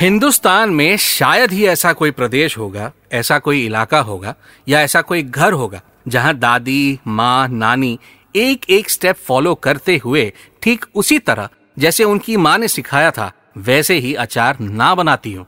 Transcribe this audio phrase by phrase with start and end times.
[0.00, 4.34] हिंदुस्तान में शायद ही ऐसा कोई प्रदेश होगा, ऐसा कोई इलाका होगा,
[4.68, 7.98] या ऐसा कोई घर होगा, जहाँ दादी, माँ, नानी
[8.36, 10.32] एक एक स्टेप फॉलो करते हुए
[10.62, 11.48] ठीक उसी तरह,
[11.78, 15.46] जैसे उनकी माँ ने सिखाया था, वैसे ही अचार ना बनाती हो।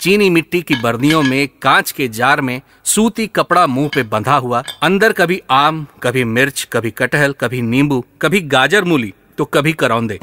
[0.00, 4.62] चीनी मिट्टी की बर्नियों में, कांच के जार में सूती कपड़ा मुँह पे बंधा हुआ,
[4.82, 10.18] अंदर कभी आम, कभी मिर्च, कभी कटहल, कभी नींबू, कभी गाजर मूली तो कभी करौंदे।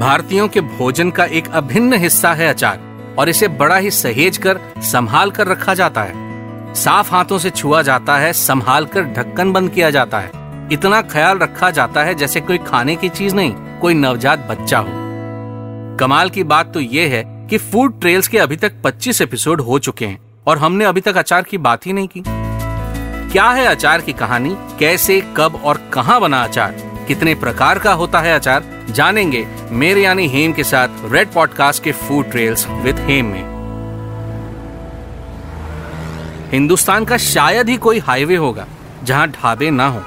[0.00, 2.80] भारतीयों के भोजन का एक अभिन्न हिस्सा है अचार,
[3.18, 6.12] और इसे बड़ा ही सहेज कर संभाल कर रखा जाता है।
[6.74, 10.30] साफ़ हाथों से छुआ जाता है, संभाल कर ढक्कन बंद किया जाता है।
[10.72, 14.88] इतना ख्याल रखा जाता है जैसे कोई खाने की चीज़ नहीं, कोई नवजात बच्चा हो।
[16.00, 19.78] कमाल की बात तो ये है कि फ़ूड ट्रेल्स के अभी तक 25 एपिसोड हो
[19.78, 22.22] चुके हैं, और हमने अभी तक अचार की बात ही नहीं की।
[23.32, 24.56] क्या है अचार की कहानी?
[24.78, 26.74] कैसे, कब और कहाँ बना अचार?
[27.08, 28.79] कितने प्रकार का होता है अचार?
[28.90, 33.48] जानेंगे मेरे यानी हेम के साथ रेड पॉडकास्ट के फ़ूड ट्रेल्स विद हेम में।
[36.52, 38.66] हिंदुस्तान का शायद ही कोई हाईवे होगा,
[39.04, 40.02] जहाँ ढाबे ना हो।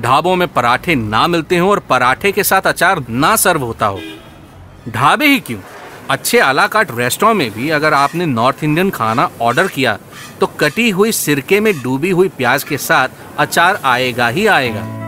[0.00, 4.00] ढाबों में पराठे ना मिलते हो और पराठे के साथ अचार ना सर्व होता हो।
[4.88, 5.58] ढाबे ही क्यों?
[6.10, 9.98] अच्छे आलाकाट रेस्टोरेंट में भी अगर आपने नॉर्थ इंडियन खाना ऑर्डर किया
[10.40, 13.08] तो कटी हुई सिरके में डूबी हुई प्याज के साथ
[13.38, 15.01] अचार आएगा ही आएगा।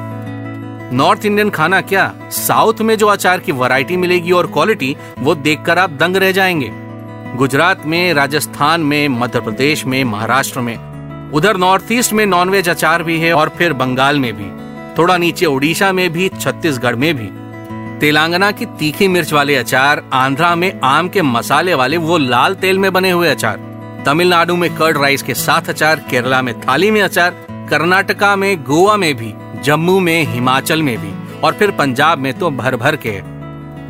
[0.94, 2.14] नॉर्थ इंडियन खाना क्या?
[2.30, 6.70] साउथ में जो अचार की वैरायटी मिलेगी और क्वालिटी, वो देखकर आप दंग रह जाएँगे।
[7.36, 10.78] गुजरात में, राजस्थान में, मध्य प्रदेश में, महाराष्ट्र में।
[11.30, 14.46] उधर नॉर्थ ईस्ट में नॉनवेज अचार भी है और फिर बंगाल में भी।
[14.98, 17.28] थोड़ा नीचे उड़ीसा में भी, छत्तीसगढ़ में भी।
[18.00, 22.78] तेलंगाना की तीखी मिर्च वाले अचार, आंध्रा में आम के मसाले वाले वो लाल तेल
[22.78, 23.60] में बने हुए अचार।
[24.06, 28.96] तमिलनाडु में कर्ड राइस के साथ अचार, केरला में थाली में अचार, कर्नाटका में गोवा
[28.96, 29.34] में भी।
[29.64, 33.20] जम्मू में, हिमाचल में भी, और फिर पंजाब में तो भर भर के।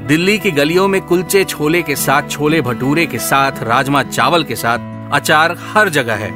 [0.06, 4.56] दिल्ली की गलियों में कुलचे छोले के साथ, छोले भटूरे के साथ, राजमा चावल के
[4.56, 4.78] साथ,
[5.12, 6.30] अचार हर जगह है।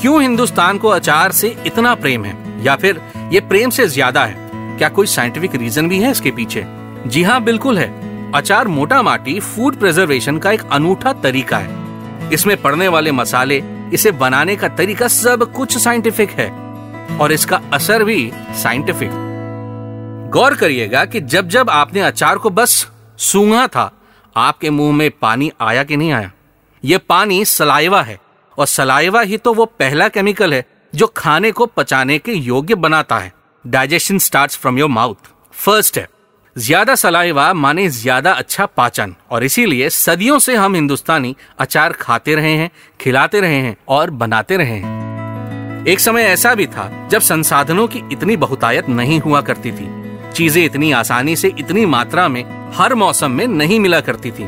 [0.00, 2.64] क्यों हिंदुस्तान को अचार से इतना प्रेम है?
[2.64, 3.00] या फिर
[3.32, 4.50] ये प्रेम से ज़्यादा है?
[4.78, 6.66] क्या कोई साइंटिफिक रीजन भी है इसके पीछे?
[7.06, 12.62] जी हाँ बिल्कुल है। अचार मोटा माटी फ़ूड प्रिजर्वेशन का एक अनूठा तरीका है। इसमें
[12.62, 16.65] पड़ने वाले मसाले, इसे बनाने का तरीका सब कुछ साइंटिफिक है।
[17.12, 18.30] और इसका असर भी
[18.62, 19.10] साइंटिफिक
[20.32, 22.86] गौर करिएगा कि जब जब आपने अचार को बस
[23.20, 23.90] सूंघा था,
[24.36, 26.30] आपके मुँह में पानी आया कि नहीं आया?
[26.82, 28.18] ये पानी सलाइवा है,
[28.58, 33.18] और सलाइवा ही तो वो पहला केमिकल है जो खाने को पचाने के योग्य बनाता
[33.18, 33.32] है।
[33.64, 35.30] Digestion start from your mouth.
[35.54, 36.08] First है
[36.56, 42.52] ज़्यादा सलाइवा माने ज़्यादा अच्छा पाचन, और इसीलिए सदियों से हम हिंदुस्तानी अचार खाते रहे
[42.52, 45.05] हैं, खिलाते रहे हैं और बनाते रहे हैं।
[45.86, 49.88] एक समय ऐसा भी था, जब संसाधनों की इतनी बहुतायत नहीं हुआ करती थी।
[50.34, 52.44] चीज़ें इतनी आसानी से इतनी मात्रा में
[52.76, 54.44] हर मौसम में नहीं मिला करती थी।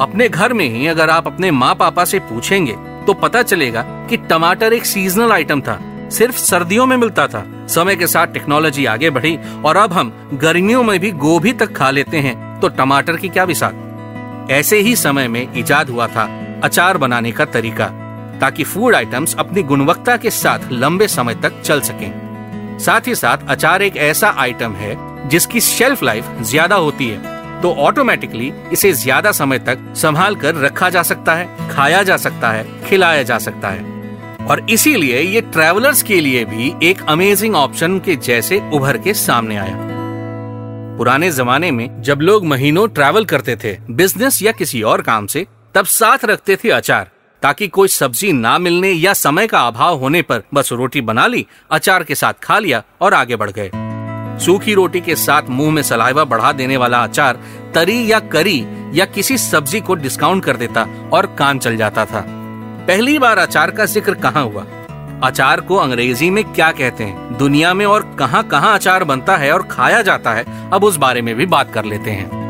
[0.00, 4.16] अपने घर में ही अगर आप अपने माँ पापा से पूछेंगे तो पता चलेगा कि
[4.30, 5.78] टमाटर एक सीजनल आइटम था,
[6.10, 10.82] सिर्फ़ सर्दियों में मिलता था। समय के साथ टेक्नोलॉजी आगे बढ़ी और अब हम गर्मियों
[10.82, 15.28] में भी गोभी तक खा लेते हैं तो टमाटर की क्या विसात ऐसे ही समय
[15.28, 16.28] में इजाद हुआ था,
[16.64, 17.94] अचार बनाने का तरीका।
[18.40, 23.48] ताकि फ़ूड आइटम्स अपनी गुणवत्ता के साथ लंबे समय तक चल सकें। साथ ही साथ
[23.48, 24.96] अचार एक ऐसा आइटम है
[25.28, 30.90] जिसकी शेल्फ लाइफ ज़्यादा होती है तो ऑटोमेटिकली इसे ज़्यादा समय तक संभाल कर रखा
[30.90, 36.02] जा सकता है, खाया जा सकता है, खिलाया जा सकता है। और इसीलिए ये ट्रेवलर्स
[36.02, 39.76] के लिए भी एक अमेजिंग ऑप्शन के जैसे उभर के सामने आया।
[40.98, 45.46] पुराने जमाने में जब लोग महीनों ट्रैवल करते थे बिज़नेस या किसी और काम से,
[45.74, 47.10] तब साथ रखते थे अचार।
[47.42, 51.46] ताकि कोई सब्ज़ी ना मिलने या समय का अभाव होने पर बस रोटी बना ली,
[51.70, 53.70] अचार के साथ खा लिया और आगे बढ़ गए।
[54.44, 57.38] सूखी रोटी के साथ मुँह में सलाइवा बढ़ा देने वाला अचार
[57.74, 58.58] तरी या करी
[58.94, 62.24] या किसी सब्ज़ी को डिस्काउंट कर देता और काम चल जाता था।
[62.86, 64.66] पहली बार अचार का ज़िक्र कहाँ हुआ?
[65.24, 67.36] अचार को अंग्रेज़ी में क्या कहते हैं?
[67.38, 71.22] दुनिया में और कहाँ कहाँ अचार बनता है और खाया जाता है, अब उस बारे
[71.22, 72.47] में भी बात कर लेते हैं।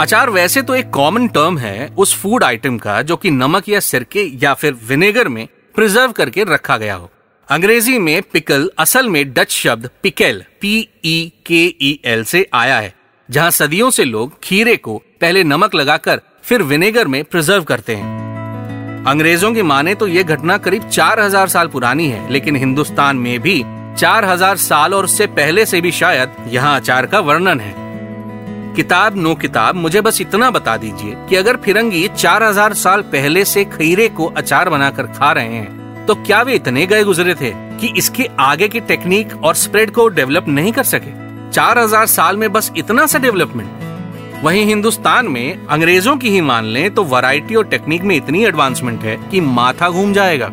[0.00, 3.78] अचार वैसे तो एक कॉमन टर्म है उस फ़ूड आइटम का जो कि नमक या
[3.80, 7.10] सिरके या फिर विनेगर में प्रिजर्व करके रखा गया हो।
[7.48, 12.78] अंग्रेज़ी में पिकल असल में डच शब्द पिकेल पी ई के ई एल से आया
[12.78, 12.92] है,
[13.28, 19.04] जहाँ सदियों से लोग खीरे को पहले नमक लगाकर फिर विनेगर में प्रिजर्व करते हैं।
[19.06, 23.62] अंग्रेज़ों की माने तो ये घटना करीब 4000 साल पुरानी है, लेकिन हिंदुस्तान में भी
[23.96, 27.87] 4000 साल और उससे पहले से भी शायद यहाँ अचार का वर्णन है।
[28.78, 33.64] किताब, नो किताब, मुझे बस इतना बता दीजिए कि अगर फिरंगी 4000 साल पहले से
[33.64, 37.92] खीरे को अचार बनाकर खा रहे हैं तो क्या वे इतने गए गुजरे थे कि
[37.96, 41.12] इसके आगे की टेक्निक और स्प्रेड को डेवलप नहीं कर सके?
[41.52, 46.90] 4000 साल में बस इतना सा डेवलपमेंट वहीं हिंदुस्तान में अंग्रेज़ों की ही मान लें
[46.94, 50.52] तो वैरायटी और टेक्निक में इतनी एडवांसमेंट है कि माथा घूम जाएगा।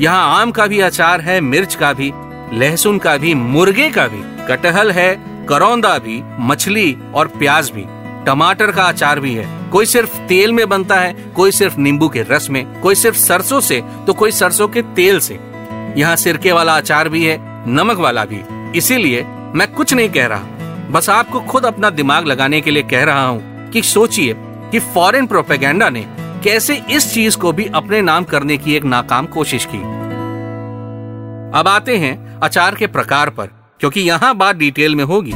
[0.00, 2.12] यहाँ आम का भी अचार है, मिर्च का भी,
[2.52, 5.14] लहसुन का भी, मुर्गे का भी। कटहल है
[5.48, 7.84] करौंदा भी, मछली और प्याज भी,
[8.26, 12.22] टमाटर का अचार भी है। कोई सिर्फ़ तेल में बनता है, कोई सिर्फ़ नींबू के
[12.22, 15.38] रस में, कोई सिर्फ़ सरसों से तो कोई सरसों के तेल से।
[15.96, 17.38] यहाँ सिरके वाला अचार भी है,
[17.68, 18.42] नमक वाला भी।
[18.78, 19.22] इसीलिए
[19.54, 20.42] मैं कुछ नहीं कह रहा।
[20.90, 24.34] बस आपको खुद अपना दिमाग लगाने के लिए कह रहा हूँ कि सोचिए
[24.72, 26.06] कि फॉरेन प्रोपेगेंडा ने
[26.44, 29.78] कैसे इस चीज़ को भी अपने नाम करने की एक नाकाम कोशिश की।
[31.58, 35.32] अब आते हैं अचार के प्रकार पर। क्योंकि यहाँ बात डिटेल में होगी।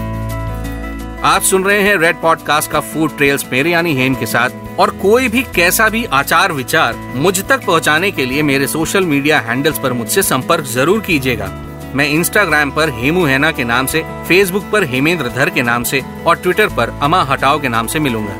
[1.25, 4.91] आप सुन रहे हैं रेड पॉडकास्ट का फ़ूड ट्रेल्स मेरे यानी हेम के साथ और
[4.99, 9.79] कोई भी कैसा भी आचार विचार मुझ तक पहुँचाने के लिए मेरे सोशल मीडिया हैंडल्स
[9.79, 11.47] पर मुझसे संपर्क ज़रूर कीजिएगा।
[11.95, 16.03] मैं इंस्टाग्राम पर हेमू हैना के नाम से फेसबुक पर हेमेंद्र धर के नाम से
[16.27, 18.35] और ट्विटर पर अमा हटाओ के नाम से मिलूँगा।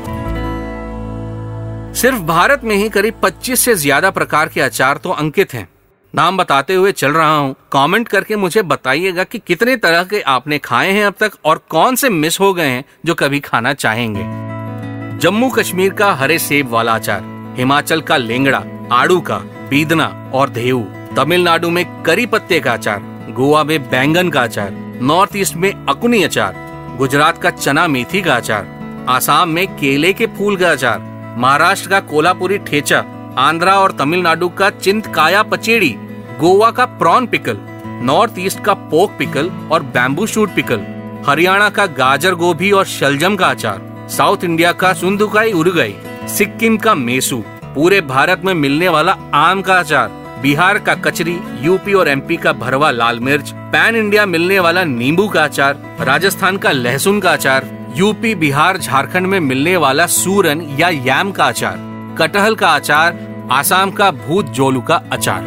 [1.93, 5.67] सिर्फ़ भारत में ही करीब 25 से ज़्यादा प्रकार के अचार तो अंकित हैं।
[6.13, 10.57] नाम बताते हुए चल रहा हूँ। कमेंट करके मुझे बताइएगा कि कितने तरह के आपने
[10.57, 14.23] खाए हैं अब तक और कौन से मिस हो गए हैं जो कभी खाना चाहेंगे।
[15.19, 17.21] जम्मू कश्मीर का हरे सेब वाला अचार,
[17.57, 19.37] हिमाचल का लेंगड़ा, आड़ू का,
[19.69, 20.81] बीदना और धेऊ।
[21.15, 22.99] तमिलनाडु में करी पत्ते का अचार,
[23.29, 24.71] गोवा में बैंगन का अचार,
[25.01, 26.55] नॉर्थ ईस्ट में अकुनी अचार,
[26.97, 28.67] गुजरात का चना मेथी का अचार,
[29.09, 30.99] आसाम में केले के फूल का अचार,
[31.37, 33.03] महाराष्ट्र का कोलापुरी ठेचा
[33.37, 35.89] आंध्रा और तमिलनाडु का चिंत काया पचेड़ी
[36.39, 37.57] गोवा का प्रॉन पिकल,
[38.03, 40.85] नॉर्थ ईस्ट का पोक पिकल और बैम्बू शूट पिकल,
[41.27, 45.95] हरियाणा का गाजर गोभी और शलजम का अचार, साउथ इंडिया का सुंदुकाई उर्गई,
[46.27, 47.43] सिक्किम का मेसू,
[47.75, 50.09] पूरे भारत में मिलने वाला आम का अचार,
[50.41, 55.27] बिहार का कचरी, यूपी और एमपी का भरवा लाल मिर्च, पैन इंडिया मिलने वाला नींबू
[55.27, 60.89] का अचार, राजस्थान का लहसुन का अचार, यूपी, बिहार, झारखंड में मिलने वाला सूरन या
[60.89, 61.90] याम का अचार।
[62.21, 63.17] कटहल का अचार,
[63.51, 65.43] आसाम का भूत जोलू का अचार।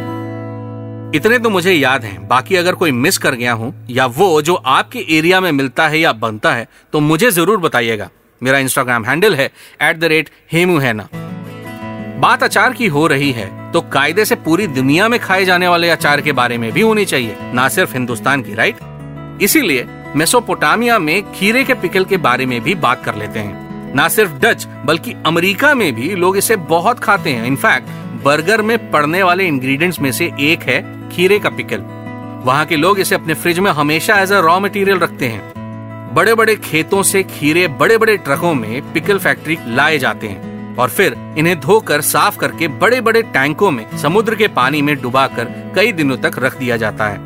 [1.15, 4.55] इतने तो मुझे याद हैं, बाकी अगर कोई मिस कर गया हूँ, या वो जो
[4.55, 8.09] आपके एरिया में मिलता है या बनता है तो मुझे ज़रूर बताइएगा।
[8.41, 9.49] मेरा इंस्टाग्राम हैंडल है
[9.81, 11.07] एट द रेट हेमू हैना।
[12.19, 15.89] बात अचार की हो रही है तो कायदे से पूरी दुनिया में खाए जाने वाले
[15.89, 21.31] अचार के बारे में भी होनी चाहिए, ना सिर्फ़ हिंदुस्तान की राइट इसीलिए मेसोपोटामिया में
[21.31, 23.63] खीरे के पिकल के बारे में भी बात कर लेते हैं।
[23.95, 27.87] ना सिर्फ़ डच, बल्कि अमेरिका में भी लोग इसे बहुत खाते हैं। इनफैक्ट
[28.23, 31.77] बर्गर में पड़ने वाले इंग्रेडिएंट्स में से एक है खीरे का पिकल।
[32.45, 35.53] वहाँ के लोग इसे अपने फ्रिज में हमेशा एज अ रॉ मटेरियल रखते हैं।
[36.15, 40.89] बड़े बड़े खेतों से खीरे बड़े बड़े ट्रकों में पिकल फैक्ट्री लाए जाते हैं। और
[40.89, 45.91] फिर इन्हें धोकर साफ़ करके बड़े बड़े टैंकों में समुद्र के पानी में डुबाकर कई
[45.91, 47.21] दिनों तक रख दिया जाता है।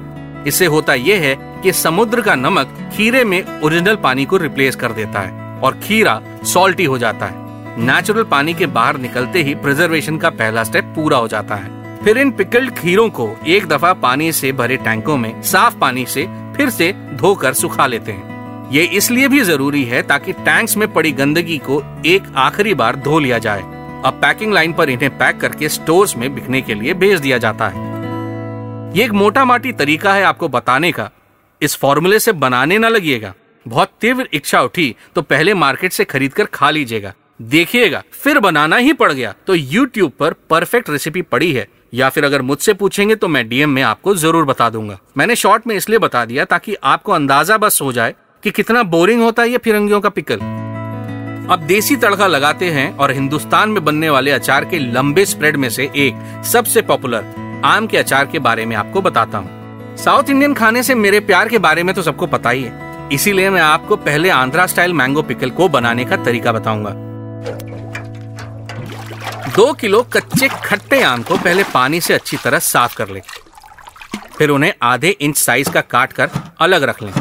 [0.48, 4.92] इससे होता यह है कि समुद्र का नमक खीरे में ओरिजिनल पानी को रिप्लेस कर
[4.92, 7.48] देता है। और खीरा सॉल्टी हो जाता है।
[7.78, 12.18] नेचुरल पानी के बाहर निकलते ही प्रिजर्वेशन का पहला स्टेप पूरा हो जाता है। फिर
[12.18, 16.28] इन पिकल्ड खीरों को एक दफ़ा पानी से भरे टैंकों में साफ़ पानी से
[16.58, 21.12] फिर से धोकर सुखा लेते हैं। ये इसलिए भी ज़रूरी है ताकि टैंक्स में पड़ी
[21.12, 23.62] गंदगी को एक आखिरी बार धो लिया जाए।
[24.06, 27.68] अब पैकिंग लाइन पर इन्हें पैक करके स्टोर्स में बिकने के लिए भेज दिया जाता
[27.68, 27.88] है।
[28.98, 31.10] ये एक मोटा माटी तरीका है आपको बताने का।
[31.62, 33.34] इस फॉर्मूले से बनाने ना लगिएगा।
[33.66, 37.14] बहुत तीव्र इच्छा उठी तो पहले मार्केट से खरीद कर खा लीजिएगा।
[37.44, 42.26] देखिएगा, फिर बनाना ही पड़ गया। तो यूट्यूब पर परफेक्ट रेसिपी पड़ी है। या फिर
[42.26, 46.00] अगर मुझसे पूछेंगे तो मैं डीएम में आपको ज़रूर बता दूँगा। मैंने शॉर्ट में इसलिए
[46.00, 50.02] बता दिया, ताकि आपको अंदाज़ा बस हो जाए कि कितना बोरिंग होता है ये फिरंगियों
[50.02, 50.40] का पिकल
[51.50, 55.70] अब देसी तड़का लगाते हैं और हिंदुस्तान में बनने वाले अचार के लंबे स्प्रेड में
[55.70, 60.54] से एक, सबसे पॉपुलर आम के अचार के बारे में आपको बताता हूँ। साउथ इंडियन
[60.54, 63.96] खाने से मेरे प्यार के बारे में तो सबको पता ही है। इसीलिए मैं आपको
[63.96, 66.90] पहले आंध्रा स्टाइल मैंगो पिकल को बनाने का तरीका बताऊँगा।
[69.56, 73.22] दो किलो कच्चे खट्टे आम को पहले पानी से अच्छी तरह साफ़ कर लें।
[74.38, 77.14] फिर उन्हें आधे इंच साइज़ का काट कर अलग रख लें।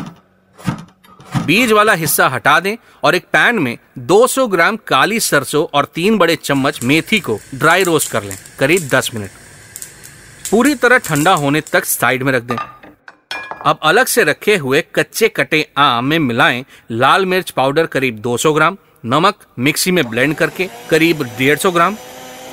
[1.46, 6.18] बीज वाला हिस्सा हटा दें और एक पैन में 200 ग्राम काली सरसों और तीन
[6.18, 9.30] बड़े चम्मच मेथी को ड्राई रोस्ट कर लें, करीब 10 मिनट।
[10.50, 12.56] पूरी तरह ठंडा होने तक साइड में रख दें।
[13.66, 18.52] अब अलग से रखे हुए कच्चे कटे आम में मिलाएँ लाल मिर्च पाउडर करीब 200
[18.52, 21.96] ग्राम, नमक मिक्सी में ब्लेंड करके करीब 150 ग्राम,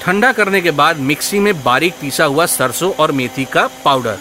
[0.02, 4.18] ठंडा करने के बाद मिक्सी में बारीक पीसा हुआ सरसों और मेथी का पाउडर।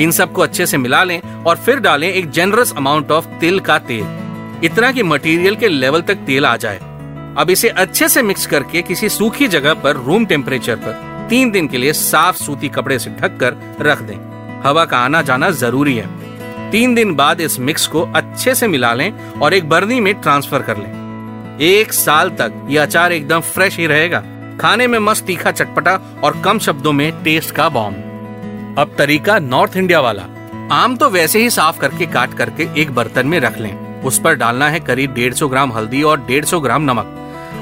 [0.00, 3.78] इन सबको अच्छे से मिला लें और फिर डालें एक जनरस अमाउंट ऑफ़ तिल का
[3.78, 4.06] तेल।
[4.64, 6.78] इतना कि मटेरियल के लेवल तक तेल आ जाए।
[7.38, 11.68] अब इसे अच्छे से मिक्स करके किसी सूखी जगह पर रूम टेम्परेचर पर तीन दिन
[11.68, 14.27] के लिए साफ़ सूती कपड़े से ढककर रख दें।
[14.64, 18.92] हवा का आना जाना ज़रूरी है। तीन दिन बाद इस मिक्स को अच्छे से मिला
[18.94, 23.76] लें और एक बर्नी में ट्रांसफ़र कर लें। एक साल तक ये अचार एकदम फ्रेश
[23.78, 24.22] ही रहेगा।
[24.60, 29.76] खाने में मस्त तीखा चटपटा और कम शब्दों में टेस्ट का बॉम्ब अब तरीका नॉर्थ
[29.76, 30.22] इंडिया वाला।
[30.72, 34.34] आम तो वैसे ही साफ़ करके काट करके एक बर्तन में रख लें। उस पर
[34.34, 37.14] डालना है करीब 150 ग्राम हल्दी और 150 ग्राम नमक।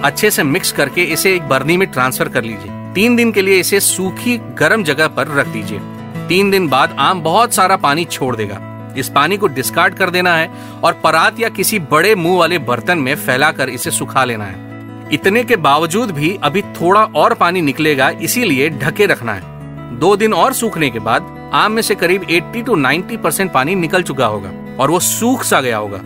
[0.04, 3.60] अच्छे से मिक्स करके इसे एक बर्नी में ट्रांसफ़र कर लीजिए। तीन दिन के लिए
[3.60, 5.80] इसे सूखी गर्म जगह पर रख दीजिए।
[6.28, 8.60] तीन दिन बाद आम बहुत सारा पानी छोड़ देगा।
[8.98, 10.50] इस पानी को डिस्कार्ड कर देना है
[10.84, 15.44] और परात या किसी बड़े मुँह वाले बर्तन में फैलाकर इसे सुखा लेना है। इतने
[15.44, 20.52] के बावजूद भी अभी थोड़ा और पानी निकलेगा, इसीलिए ढके रखना है। दो दिन और
[20.52, 24.50] सूखने के बाद आम में से करीब 80 टू 90 परसेंट पानी निकल चुका होगा
[24.80, 25.98] और वो सूख सा गया होगा।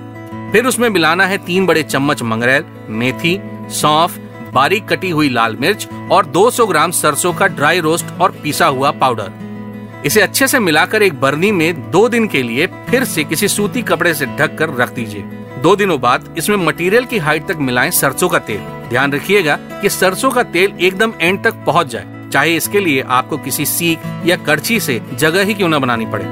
[0.53, 4.19] फिर उसमें मिलाना है तीन बड़े चम्मच मंगरेल, मेथी, सौंफ,
[4.53, 8.91] बारीक कटी हुई लाल मिर्च और 200 ग्राम सरसों का ड्राई रोस्ट और पिसा हुआ
[8.91, 9.50] पाउडर।
[10.07, 13.83] इसे अच्छे से मिलाकर एक बर्नी में दो दिन के लिए फिर से किसी सूती
[13.83, 15.23] कपड़े से ढक कर रख दीजिए।
[15.63, 19.89] दो दिनों बाद इसमें मटेरियल की हाइट तक मिलाएँ सरसों का तेल। ध्यान रखिएगा कि
[19.89, 24.37] सरसों का तेल एकदम एंड तक पहुँच जाए। चाहे इसके लिए आपको किसी सीख या
[24.37, 26.25] करछी से जगह ही क्यों न बनानी पड़े।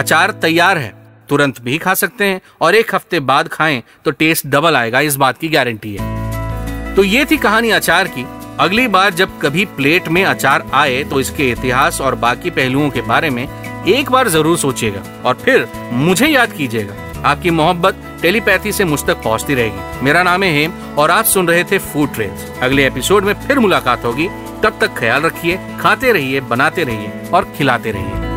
[0.00, 0.92] अचार तैयार है।
[1.28, 5.16] तुरंत भी खा सकते हैं और एक हफ़्ते बाद खाएँ तो टेस्ट डबल आएगा, इस
[5.16, 8.24] बात की गारंटी है। तो ये थी कहानी अचार की।
[8.60, 13.02] अगली बार जब कभी प्लेट में अचार आए तो इसके इतिहास और बाकी पहलुओं के
[13.02, 13.42] बारे में
[13.88, 16.94] एक बार ज़रूर सोचिएगा और फिर मुझे याद कीजिएगा।
[17.28, 21.48] आपकी मोहब्बत टेलीपैथी से मुझ तक पहुँचती रहेगी। मेरा नाम है हेम और आप सुन
[21.48, 24.28] रहे थे फ़ूड ट्रेल्स अगले एपिसोड में फिर मुलाकात होगी।
[24.62, 28.29] तब तक ख्याल रखिए, खाते रहिए, बनाते रहिए और खिलाते रहिए।